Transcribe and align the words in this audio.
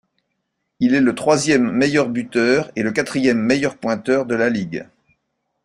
Il 0.79 0.95
est 0.95 0.99
le 0.99 1.13
troisième 1.13 1.69
meilleur 1.69 2.09
buteur 2.09 2.71
et 2.75 2.81
le 2.81 2.91
quatrième 2.91 3.37
meilleur 3.37 3.77
pointeur 3.77 4.25
de 4.25 4.33
la 4.33 4.49
ligue. 4.49 4.87